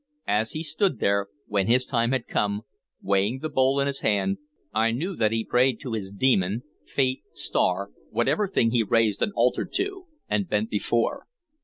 As 0.25 0.53
he 0.53 0.63
stood 0.63 0.97
there, 0.97 1.27
when 1.45 1.67
his 1.67 1.85
time 1.85 2.11
had 2.11 2.25
come, 2.25 2.63
weighing 3.03 3.37
the 3.37 3.49
bowl 3.49 3.79
in 3.79 3.85
his 3.85 3.99
hand, 3.99 4.39
I 4.73 4.89
knew 4.89 5.15
that 5.15 5.31
he 5.31 5.45
prayed 5.45 5.79
to 5.81 5.93
his 5.93 6.09
daemon, 6.09 6.63
fate, 6.87 7.21
star, 7.35 7.91
whatever 8.09 8.47
thing 8.47 8.71
he 8.71 8.81
raised 8.81 9.21
an 9.21 9.31
altar 9.35 9.65
to 9.73 10.07
and 10.27 10.49
bent 10.49 10.71
before. 10.71 11.27